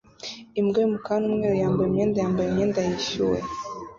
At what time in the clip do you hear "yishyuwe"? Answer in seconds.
2.87-3.39